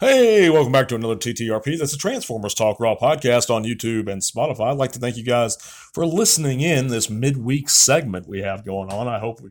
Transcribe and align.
Hey, 0.00 0.48
welcome 0.48 0.72
back 0.72 0.88
to 0.88 0.94
another 0.94 1.14
TTRP. 1.14 1.78
That's 1.78 1.92
a 1.92 1.98
Transformers 1.98 2.54
Talk 2.54 2.80
Raw 2.80 2.96
podcast 2.96 3.54
on 3.54 3.64
YouTube 3.64 4.10
and 4.10 4.22
Spotify. 4.22 4.70
I'd 4.70 4.78
like 4.78 4.92
to 4.92 4.98
thank 4.98 5.18
you 5.18 5.22
guys 5.22 5.56
for 5.92 6.06
listening 6.06 6.62
in 6.62 6.86
this 6.86 7.10
midweek 7.10 7.68
segment 7.68 8.26
we 8.26 8.40
have 8.40 8.64
going 8.64 8.90
on. 8.90 9.08
I 9.08 9.18
hope 9.18 9.42
we, 9.42 9.50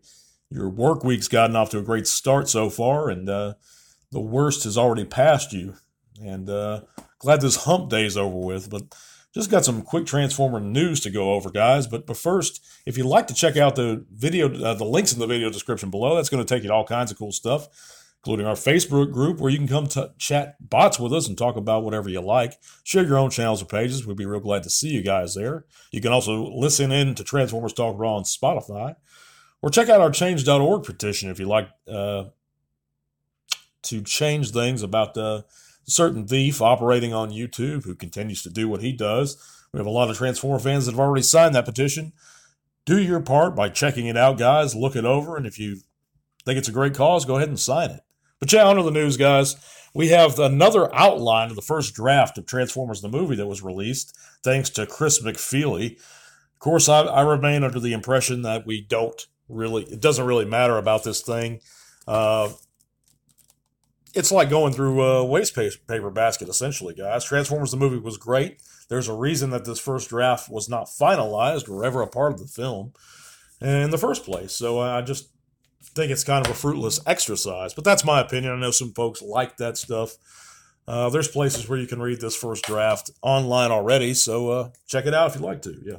your 0.49 0.67
work 0.67 1.03
week's 1.03 1.27
gotten 1.27 1.55
off 1.55 1.69
to 1.69 1.77
a 1.77 1.83
great 1.83 2.07
start 2.07 2.49
so 2.49 2.71
far, 2.71 3.09
and 3.09 3.29
uh, 3.29 3.53
the 4.11 4.19
worst 4.19 4.63
has 4.63 4.75
already 4.75 5.05
passed 5.05 5.53
you. 5.53 5.75
And 6.19 6.49
uh, 6.49 6.81
glad 7.19 7.41
this 7.41 7.65
hump 7.65 7.91
day 7.91 8.07
is 8.07 8.17
over 8.17 8.39
with. 8.39 8.71
But 8.71 8.95
just 9.35 9.51
got 9.51 9.65
some 9.65 9.83
quick 9.83 10.07
Transformer 10.07 10.59
news 10.59 10.99
to 11.01 11.11
go 11.11 11.33
over, 11.33 11.51
guys. 11.51 11.85
But, 11.85 12.07
but 12.07 12.17
first, 12.17 12.65
if 12.87 12.97
you'd 12.97 13.05
like 13.05 13.27
to 13.27 13.35
check 13.35 13.55
out 13.55 13.75
the 13.75 14.03
video, 14.11 14.51
uh, 14.51 14.73
the 14.73 14.83
links 14.83 15.13
in 15.13 15.19
the 15.19 15.27
video 15.27 15.51
description 15.51 15.91
below, 15.91 16.15
that's 16.15 16.29
going 16.29 16.43
to 16.43 16.55
take 16.55 16.63
you 16.63 16.69
to 16.69 16.73
all 16.73 16.85
kinds 16.85 17.11
of 17.11 17.19
cool 17.19 17.31
stuff 17.31 17.67
including 18.21 18.45
our 18.45 18.55
Facebook 18.55 19.13
group 19.13 19.39
where 19.39 19.51
you 19.51 19.57
can 19.57 19.67
come 19.67 19.87
t- 19.87 20.05
chat 20.17 20.55
bots 20.59 20.99
with 20.99 21.13
us 21.13 21.27
and 21.27 21.37
talk 21.37 21.55
about 21.55 21.83
whatever 21.83 22.09
you 22.09 22.19
like. 22.19 22.59
Share 22.83 23.05
your 23.05 23.17
own 23.17 23.29
channels 23.29 23.61
or 23.61 23.65
pages. 23.65 24.05
We'd 24.05 24.17
be 24.17 24.25
real 24.25 24.41
glad 24.41 24.63
to 24.63 24.69
see 24.69 24.89
you 24.89 25.01
guys 25.01 25.35
there. 25.35 25.65
You 25.91 26.01
can 26.01 26.11
also 26.11 26.43
listen 26.53 26.91
in 26.91 27.15
to 27.15 27.23
Transformers 27.23 27.73
Talk 27.73 27.97
Raw 27.97 28.17
on 28.17 28.23
Spotify 28.23 28.95
or 29.61 29.69
check 29.69 29.87
out 29.89 30.01
our 30.01 30.11
change.org 30.11 30.83
petition 30.83 31.29
if 31.29 31.39
you 31.39 31.47
like 31.47 31.69
uh, 31.87 32.25
to 33.83 34.01
change 34.01 34.51
things 34.51 34.83
about 34.83 35.13
the 35.13 35.45
certain 35.85 36.27
thief 36.27 36.61
operating 36.61 37.13
on 37.13 37.31
YouTube 37.31 37.85
who 37.85 37.95
continues 37.95 38.43
to 38.43 38.49
do 38.49 38.67
what 38.67 38.81
he 38.81 38.91
does. 38.91 39.37
We 39.71 39.77
have 39.77 39.87
a 39.87 39.91
lot 39.91 40.09
of 40.09 40.17
Transformer 40.17 40.59
fans 40.59 40.85
that 40.85 40.91
have 40.91 40.99
already 40.99 41.23
signed 41.23 41.55
that 41.55 41.65
petition. 41.65 42.13
Do 42.85 43.01
your 43.01 43.19
part 43.19 43.55
by 43.55 43.69
checking 43.69 44.07
it 44.07 44.17
out, 44.17 44.37
guys. 44.37 44.75
Look 44.75 44.95
it 44.95 45.05
over, 45.05 45.37
and 45.37 45.45
if 45.45 45.59
you 45.59 45.77
think 46.43 46.57
it's 46.57 46.69
a 46.69 46.73
great 46.73 46.95
cause, 46.95 47.25
go 47.25 47.37
ahead 47.37 47.49
and 47.49 47.59
sign 47.59 47.91
it. 47.91 48.01
But 48.39 48.53
yeah, 48.53 48.65
on 48.65 48.77
to 48.77 48.83
the 48.83 48.91
news, 48.91 49.17
guys. 49.17 49.55
We 49.93 50.09
have 50.09 50.39
another 50.39 50.93
outline 50.95 51.49
of 51.49 51.55
the 51.55 51.61
first 51.61 51.93
draft 51.93 52.37
of 52.37 52.45
Transformers 52.45 53.01
the 53.01 53.09
movie 53.09 53.35
that 53.35 53.47
was 53.47 53.61
released, 53.61 54.15
thanks 54.43 54.69
to 54.71 54.85
Chris 54.85 55.21
McFeely. 55.21 55.97
Of 55.97 56.59
course, 56.59 56.87
I, 56.87 57.01
I 57.01 57.21
remain 57.21 57.63
under 57.63 57.79
the 57.79 57.93
impression 57.93 58.43
that 58.43 58.65
we 58.65 58.81
don't 58.81 59.25
really, 59.47 59.83
it 59.83 59.99
doesn't 59.99 60.25
really 60.25 60.45
matter 60.45 60.77
about 60.77 61.03
this 61.03 61.21
thing. 61.21 61.59
Uh, 62.07 62.49
it's 64.13 64.31
like 64.31 64.49
going 64.49 64.73
through 64.73 65.01
a 65.01 65.25
waste 65.25 65.55
paper 65.55 66.09
basket, 66.09 66.49
essentially, 66.49 66.93
guys. 66.93 67.25
Transformers 67.25 67.71
the 67.71 67.77
movie 67.77 67.97
was 67.97 68.17
great. 68.17 68.61
There's 68.89 69.07
a 69.07 69.13
reason 69.13 69.51
that 69.51 69.65
this 69.65 69.79
first 69.79 70.09
draft 70.09 70.49
was 70.49 70.67
not 70.67 70.87
finalized 70.87 71.69
or 71.69 71.85
ever 71.85 72.01
a 72.01 72.07
part 72.07 72.33
of 72.33 72.39
the 72.39 72.47
film 72.47 72.93
in 73.61 73.91
the 73.91 73.97
first 73.97 74.23
place. 74.23 74.51
So 74.51 74.79
I 74.79 75.01
just 75.01 75.29
think 75.83 76.11
it's 76.11 76.23
kind 76.23 76.45
of 76.45 76.51
a 76.51 76.55
fruitless 76.55 76.99
exercise, 77.05 77.73
but 77.73 77.83
that's 77.83 78.05
my 78.05 78.19
opinion. 78.19 78.53
I 78.53 78.59
know 78.59 78.71
some 78.71 78.93
folks 78.93 79.21
like 79.21 79.57
that 79.57 79.77
stuff. 79.77 80.15
Uh, 80.87 81.09
there's 81.09 81.27
places 81.27 81.69
where 81.69 81.77
you 81.79 81.87
can 81.87 82.01
read 82.01 82.19
this 82.19 82.35
first 82.35 82.65
draft 82.65 83.11
online 83.21 83.71
already, 83.71 84.13
so 84.13 84.49
uh, 84.49 84.69
check 84.87 85.05
it 85.05 85.13
out 85.13 85.29
if 85.29 85.35
you'd 85.35 85.45
like 85.45 85.61
to. 85.61 85.75
Yeah. 85.85 85.97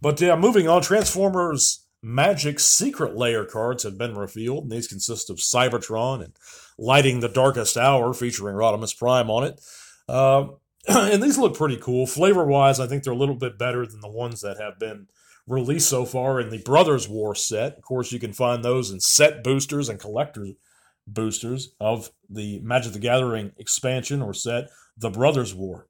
But 0.00 0.20
yeah, 0.20 0.36
moving 0.36 0.68
on, 0.68 0.82
Transformers 0.82 1.84
Magic 2.02 2.60
Secret 2.60 3.16
Lair 3.16 3.44
cards 3.44 3.84
have 3.84 3.96
been 3.96 4.14
revealed, 4.14 4.64
and 4.64 4.72
these 4.72 4.88
consist 4.88 5.30
of 5.30 5.36
Cybertron 5.36 6.22
and 6.22 6.34
Lighting 6.76 7.20
the 7.20 7.28
Darkest 7.28 7.76
Hour, 7.76 8.12
featuring 8.12 8.56
Rodimus 8.56 8.98
Prime 8.98 9.30
on 9.30 9.44
it. 9.44 9.60
Uh, 10.08 10.48
and 10.88 11.22
these 11.22 11.38
look 11.38 11.56
pretty 11.56 11.78
cool. 11.78 12.06
Flavor 12.06 12.44
wise, 12.44 12.80
I 12.80 12.86
think 12.86 13.04
they're 13.04 13.12
a 13.12 13.16
little 13.16 13.36
bit 13.36 13.56
better 13.56 13.86
than 13.86 14.00
the 14.00 14.10
ones 14.10 14.40
that 14.42 14.60
have 14.60 14.78
been 14.78 15.06
released 15.46 15.88
so 15.88 16.04
far 16.04 16.40
in 16.40 16.50
the 16.50 16.58
Brothers 16.58 17.08
War 17.08 17.34
set. 17.34 17.76
Of 17.76 17.82
course, 17.82 18.12
you 18.12 18.18
can 18.18 18.32
find 18.32 18.64
those 18.64 18.90
in 18.90 19.00
set 19.00 19.44
boosters 19.44 19.88
and 19.88 20.00
collector 20.00 20.46
boosters 21.06 21.74
of 21.80 22.10
the 22.30 22.60
Magic 22.60 22.92
the 22.92 22.98
Gathering 22.98 23.52
expansion 23.58 24.22
or 24.22 24.32
set, 24.32 24.68
The 24.96 25.10
Brothers 25.10 25.54
War. 25.54 25.86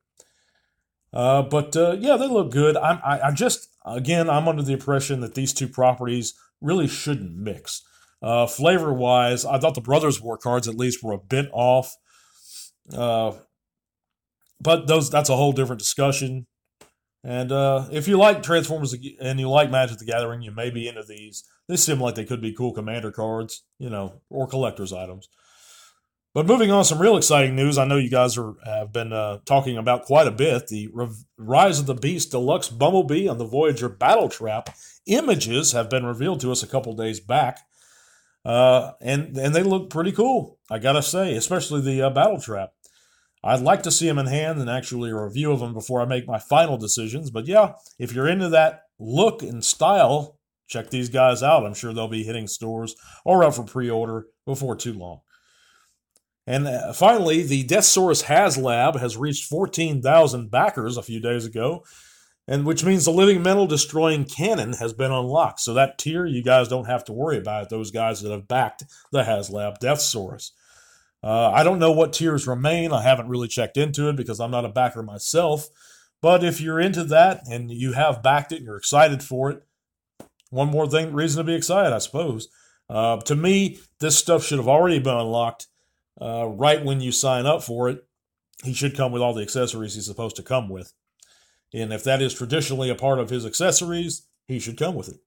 Uh, 1.13 1.43
but 1.43 1.77
uh, 1.77 1.97
yeah, 2.01 2.17
they 2.17 2.27
look 2.27 2.51
good. 2.51 2.77
I'm, 2.77 2.99
I, 3.05 3.29
I, 3.29 3.31
just, 3.31 3.69
again, 3.85 4.29
I'm 4.29 4.49
under 4.49 4.63
the 4.63 4.73
impression 4.73 5.21
that 5.21 5.35
these 5.35 5.53
two 5.53 5.69
properties 5.69 6.35
really 6.61 6.89
shouldn't 6.89 7.37
mix. 7.37 7.83
Uh, 8.21 8.47
flavor 8.47 8.93
wise, 8.93 9.45
I 9.45 9.59
thought 9.59 9.75
the 9.75 9.81
Brothers 9.81 10.21
War 10.21 10.37
cards 10.37 10.67
at 10.67 10.75
least 10.75 11.05
were 11.05 11.13
a 11.13 11.19
bit 11.19 11.49
off. 11.53 11.95
Uh, 12.93 13.33
but 14.61 14.87
those 14.87 15.11
that's 15.11 15.29
a 15.29 15.37
whole 15.37 15.53
different 15.53 15.79
discussion. 15.79 16.47
And 17.25 17.51
uh, 17.51 17.87
if 17.91 18.07
you 18.07 18.19
like 18.19 18.43
Transformers 18.43 18.95
and 19.19 19.41
you 19.41 19.49
like 19.49 19.71
Magic 19.71 19.99
the 19.99 20.05
Gathering, 20.05 20.43
you 20.43 20.51
may 20.51 20.69
be 20.69 20.87
into 20.87 21.03
these. 21.03 21.45
They 21.67 21.77
seem 21.77 21.99
like 21.99 22.17
they 22.17 22.27
could 22.27 22.43
be 22.43 22.53
cool 22.53 22.75
commander 22.75 23.11
cards, 23.11 23.65
you 23.79 23.89
know, 23.89 24.21
or 24.29 24.47
collector's 24.47 24.93
items. 24.93 25.29
But 26.35 26.47
moving 26.47 26.71
on, 26.71 26.85
some 26.85 27.01
real 27.01 27.17
exciting 27.17 27.57
news. 27.57 27.79
I 27.79 27.87
know 27.87 27.97
you 27.97 28.11
guys 28.11 28.37
are 28.37 28.57
have 28.65 28.93
been 28.93 29.13
uh, 29.13 29.39
talking 29.47 29.79
about 29.79 30.05
quite 30.05 30.27
a 30.27 30.33
bit. 30.33 30.67
The 30.67 30.91
Rise 31.39 31.79
of 31.79 31.87
the 31.87 31.95
Beast 31.95 32.33
Deluxe 32.33 32.69
Bumblebee 32.69 33.29
on 33.29 33.39
the 33.39 33.47
Voyager 33.47 33.89
Battletrap 33.89 34.69
images 35.07 35.73
have 35.73 35.89
been 35.89 36.05
revealed 36.05 36.41
to 36.41 36.51
us 36.51 36.63
a 36.63 36.67
couple 36.67 36.93
days 36.95 37.21
back, 37.21 37.61
uh, 38.45 38.93
and 39.01 39.39
and 39.39 39.55
they 39.55 39.63
look 39.63 39.91
pretty 39.91 40.13
cool. 40.13 40.59
I 40.69 40.79
gotta 40.81 41.03
say, 41.03 41.37
especially 41.37 41.81
the 41.81 42.03
uh, 42.03 42.11
Battletrap. 42.11 42.71
I'd 43.45 43.61
like 43.61 43.83
to 43.83 43.91
see 43.91 44.07
them 44.07 44.19
in 44.19 44.27
hand 44.27 44.59
and 44.59 44.71
actually 44.71 45.11
a 45.11 45.23
review 45.23 45.53
of 45.53 45.61
them 45.61 45.75
before 45.75 46.01
I 46.01 46.07
make 46.07 46.27
my 46.27 46.39
final 46.39 46.79
decisions. 46.79 47.31
But 47.31 47.47
yeah, 47.47 47.75
if 47.99 48.15
you're 48.15 48.29
into 48.29 48.49
that 48.49 48.85
look 48.99 49.43
and 49.43 49.63
style, 49.63 50.39
check 50.67 50.89
these 50.89 51.11
guys 51.11 51.43
out. 51.43 51.67
I'm 51.67 51.75
sure 51.75 51.93
they'll 51.93 52.09
be 52.09 52.25
hitting 52.25 52.49
stores 52.49 52.97
or 53.23 53.45
up 53.45 53.55
for 53.55 53.65
pre 53.65 53.91
order 53.91 54.27
before 54.47 54.77
too 54.77 54.95
long. 54.95 55.21
And 56.47 56.67
uh, 56.67 56.93
finally, 56.95 57.43
the 57.43 57.65
Deathsaurus 57.65 58.25
HasLab 58.25 58.99
has 58.99 59.17
reached 59.17 59.49
14,000 59.49 60.51
backers 60.51 60.97
a 60.97 61.03
few 61.03 61.21
days 61.21 61.45
ago, 61.45 61.85
and 62.47 62.67
which 62.67 62.85
means 62.85 63.05
the 63.05 63.11
living 63.11 63.43
metal 63.43 63.67
destroying 63.67 64.25
cannon 64.25 64.75
has 64.75 64.93
been 64.93 65.13
unlocked. 65.13 65.61
So 65.61 65.75
that 65.75 65.99
tier, 65.99 66.27
you 66.27 66.43
guys 66.43 66.69
don't 66.69 66.85
have 66.85 67.05
to 67.05 67.13
worry 67.13 67.39
about 67.39 67.65
it, 67.65 67.69
those 67.71 67.91
guys 67.91 68.21
that 68.23 68.31
have 68.31 68.49
backed 68.49 68.85
the 69.11 69.23
HasLab 69.23 69.79
Deathsaurus. 69.79 70.51
Uh, 71.25 71.51
I 71.51 71.65
don't 71.65 71.79
know 71.79 71.93
what 71.93 72.13
tiers 72.13 72.47
remain. 72.47 72.93
I 72.93 73.03
haven't 73.03 73.29
really 73.29 73.49
checked 73.49 73.79
into 73.79 74.11
it 74.11 74.17
because 74.17 74.41
I'm 74.41 74.51
not 74.51 74.67
a 74.67 74.69
backer 74.69 75.03
myself. 75.03 75.69
But 76.21 76.45
if 76.45 76.61
you're 76.61 76.81
into 76.81 77.03
that 77.05 77.41
and 77.51 77.71
you 77.71 77.93
have 77.93 78.23
backed 78.23 78.53
it 78.53 78.57
and 78.57 78.67
you're 78.67 78.77
excited 78.77 79.23
for 79.23 79.51
it, 79.51 79.63
one 80.51 80.69
more 80.69 80.87
thing, 80.87 81.15
reason 81.15 81.39
to 81.39 81.51
be 81.51 81.57
excited, 81.57 81.95
I 81.95 81.99
suppose. 81.99 82.49
Uh, 82.91 83.17
to 83.23 83.35
me, 83.35 83.79
this 84.01 84.19
stuff 84.19 84.45
should 84.45 84.59
have 84.59 84.69
already 84.69 84.99
been 84.99 85.17
unlocked 85.17 85.67
uh, 86.21 86.47
right 86.47 86.85
when 86.85 87.01
you 87.01 87.11
sign 87.11 87.47
up 87.47 87.63
for 87.63 87.89
it. 87.89 88.05
He 88.63 88.75
should 88.75 88.97
come 88.97 89.11
with 89.11 89.23
all 89.23 89.33
the 89.33 89.43
accessories 89.43 89.95
he's 89.95 90.07
supposed 90.07 90.37
to 90.37 90.43
come 90.43 90.69
with. 90.69 90.93
And 91.73 91.93
if 91.93 92.05
that 92.05 92.21
is 92.21 92.35
traditionally 92.35 92.91
a 92.91 92.95
part 92.95 93.19
of 93.19 93.31
his 93.31 93.47
accessories, 93.47 94.27
he 94.47 94.59
should 94.59 94.79
come 94.79 94.95
with 94.95 95.09
it. 95.09 95.21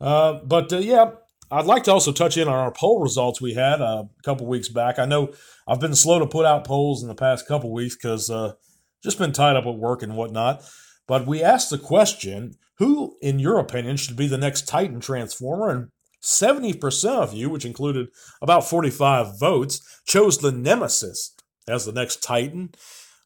Uh, 0.00 0.40
but 0.44 0.72
uh, 0.72 0.78
yeah, 0.78 1.12
I'd 1.50 1.66
like 1.66 1.84
to 1.84 1.92
also 1.92 2.12
touch 2.12 2.36
in 2.36 2.48
on 2.48 2.54
our 2.54 2.72
poll 2.72 3.00
results 3.00 3.40
we 3.40 3.54
had 3.54 3.80
uh, 3.80 4.04
a 4.18 4.22
couple 4.22 4.46
weeks 4.46 4.68
back. 4.68 4.98
I 4.98 5.04
know 5.04 5.32
I've 5.68 5.80
been 5.80 5.94
slow 5.94 6.18
to 6.18 6.26
put 6.26 6.44
out 6.44 6.64
polls 6.64 7.02
in 7.02 7.08
the 7.08 7.14
past 7.14 7.46
couple 7.46 7.72
weeks 7.72 7.94
because 7.94 8.28
uh, 8.30 8.54
just 9.02 9.18
been 9.18 9.32
tied 9.32 9.56
up 9.56 9.64
with 9.64 9.76
work 9.76 10.02
and 10.02 10.16
whatnot. 10.16 10.64
But 11.06 11.26
we 11.26 11.42
asked 11.42 11.70
the 11.70 11.78
question 11.78 12.54
who, 12.78 13.16
in 13.22 13.38
your 13.38 13.58
opinion, 13.58 13.96
should 13.96 14.16
be 14.16 14.26
the 14.26 14.38
next 14.38 14.68
Titan 14.68 15.00
Transformer? 15.00 15.70
And 15.70 15.88
70% 16.22 17.04
of 17.10 17.32
you, 17.32 17.48
which 17.48 17.64
included 17.64 18.08
about 18.42 18.68
45 18.68 19.38
votes, 19.38 20.00
chose 20.06 20.38
the 20.38 20.52
Nemesis 20.52 21.34
as 21.68 21.84
the 21.84 21.92
next 21.92 22.22
Titan, 22.22 22.70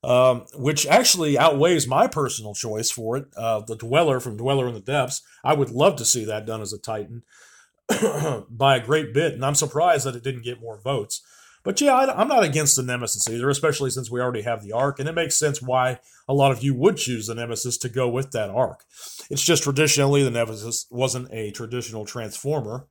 um, 0.05 0.45
which 0.55 0.87
actually 0.87 1.39
outweighs 1.39 1.89
my 1.89 2.07
personal 2.07 2.55
choice 2.55 2.91
for 2.91 3.17
it, 3.17 3.25
uh, 3.37 3.61
the 3.61 3.77
Dweller 3.77 4.21
from 4.21 4.37
Dweller 4.37 4.69
in 4.69 4.75
the 4.75 4.81
Depths. 4.81 5.23
I 5.43 5.55
would 5.55 5.71
love 5.71 5.97
to 5.97 6.05
see 6.05 6.25
that 6.27 6.47
done 6.47 6.61
as 6.61 6.73
a 6.73 6.79
Titan. 6.79 7.23
by 8.51 8.77
a 8.77 8.85
great 8.85 9.13
bit, 9.13 9.35
and 9.35 9.45
I'm 9.45 9.55
surprised 9.55 10.07
that 10.07 10.17
it 10.17 10.23
didn't 10.23 10.45
get 10.45 10.61
more 10.61 10.81
votes. 10.81 11.23
But 11.63 11.81
yeah, 11.81 11.95
I, 11.95 12.23
am 12.23 12.29
not 12.29 12.43
against 12.43 12.77
the 12.77 12.83
Nemesis 12.83 13.29
either, 13.29 13.51
especially 13.51 13.91
since 13.91 14.11
we 14.11 14.21
already 14.21 14.43
have 14.43 14.63
the 14.63 14.73
Ark, 14.73 14.99
and 14.99 15.09
it 15.09 15.15
makes 15.15 15.37
sense 15.37 15.61
why 15.61 15.99
a 16.27 16.33
lot 16.33 16.53
of 16.53 16.63
you 16.63 16.75
would 16.75 16.97
choose 16.97 17.27
the 17.27 17.35
Nemesis 17.35 17.77
to 17.79 17.89
go 17.89 18.09
with 18.09 18.31
that 18.33 18.49
Ark. 18.49 18.85
It's 19.31 19.45
just 19.45 19.63
traditionally 19.63 20.23
the 20.23 20.31
Nemesis 20.31 20.87
wasn't 20.91 21.29
a 21.33 21.51
traditional 21.51 22.07
Transformer. 22.07 22.87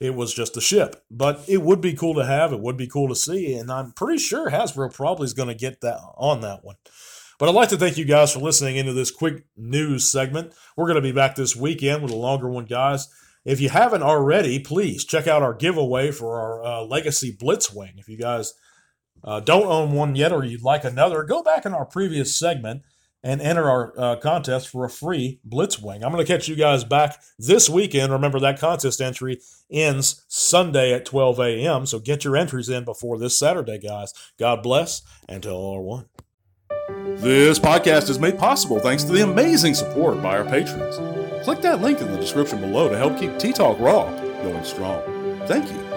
It 0.00 0.14
was 0.14 0.34
just 0.34 0.56
a 0.56 0.60
ship. 0.60 1.04
But 1.10 1.44
it 1.46 1.62
would 1.62 1.80
be 1.80 1.92
cool 1.92 2.14
to 2.14 2.24
have, 2.24 2.52
it 2.52 2.60
would 2.60 2.76
be 2.76 2.88
cool 2.88 3.08
to 3.08 3.14
see, 3.14 3.54
and 3.54 3.70
I'm 3.70 3.92
pretty 3.92 4.18
sure 4.18 4.50
Hasbro 4.50 4.92
probably 4.92 5.26
is 5.26 5.34
going 5.34 5.48
to 5.48 5.54
get 5.54 5.80
that 5.82 6.00
on 6.16 6.40
that 6.40 6.64
one. 6.64 6.76
But 7.38 7.48
I'd 7.48 7.54
like 7.54 7.68
to 7.70 7.78
thank 7.78 7.96
you 7.96 8.04
guys 8.04 8.32
for 8.32 8.40
listening 8.40 8.76
into 8.76 8.92
this 8.92 9.10
quick 9.10 9.44
news 9.56 10.06
segment. 10.06 10.52
We're 10.76 10.86
going 10.86 10.96
to 10.96 11.00
be 11.00 11.12
back 11.12 11.36
this 11.36 11.56
weekend 11.56 12.02
with 12.02 12.12
a 12.12 12.16
longer 12.16 12.50
one, 12.50 12.64
guys. 12.64 13.08
If 13.44 13.60
you 13.60 13.70
haven't 13.70 14.02
already, 14.02 14.58
please 14.58 15.04
check 15.04 15.26
out 15.26 15.42
our 15.42 15.54
giveaway 15.54 16.10
for 16.10 16.38
our 16.38 16.62
uh, 16.64 16.82
Legacy 16.82 17.36
Blitzwing. 17.36 17.98
If 17.98 18.08
you 18.08 18.18
guys 18.18 18.54
uh, 19.24 19.40
don't 19.40 19.66
own 19.66 19.92
one 19.92 20.14
yet 20.14 20.32
or 20.32 20.44
you'd 20.44 20.62
like 20.62 20.84
another, 20.84 21.22
go 21.22 21.42
back 21.42 21.64
in 21.64 21.72
our 21.72 21.86
previous 21.86 22.36
segment 22.36 22.82
and 23.22 23.40
enter 23.40 23.68
our 23.68 23.92
uh, 23.98 24.16
contest 24.16 24.68
for 24.68 24.84
a 24.84 24.90
free 24.90 25.40
Blitzwing. 25.46 26.02
I'm 26.02 26.12
going 26.12 26.24
to 26.24 26.32
catch 26.32 26.48
you 26.48 26.56
guys 26.56 26.84
back 26.84 27.20
this 27.38 27.68
weekend. 27.68 28.12
Remember 28.12 28.40
that 28.40 28.58
contest 28.58 29.00
entry 29.00 29.40
ends 29.70 30.24
Sunday 30.28 30.92
at 30.92 31.04
12 31.04 31.38
a.m. 31.40 31.86
So 31.86 31.98
get 31.98 32.24
your 32.24 32.36
entries 32.36 32.68
in 32.68 32.84
before 32.84 33.18
this 33.18 33.38
Saturday, 33.38 33.78
guys. 33.78 34.12
God 34.38 34.62
bless 34.62 35.02
and 35.28 35.42
till 35.42 35.56
all 35.56 35.78
are 35.78 35.82
one. 35.82 36.06
This 37.18 37.58
podcast 37.58 38.08
is 38.08 38.18
made 38.18 38.38
possible 38.38 38.80
thanks 38.80 39.04
to 39.04 39.12
the 39.12 39.22
amazing 39.22 39.74
support 39.74 40.22
by 40.22 40.38
our 40.38 40.44
patrons. 40.44 41.19
Click 41.50 41.62
that 41.62 41.80
link 41.80 42.00
in 42.00 42.12
the 42.12 42.16
description 42.16 42.60
below 42.60 42.88
to 42.88 42.96
help 42.96 43.18
keep 43.18 43.36
Tea 43.36 43.52
Talk 43.52 43.76
Raw 43.80 44.08
going 44.44 44.62
strong. 44.62 45.02
Thank 45.48 45.68
you. 45.68 45.89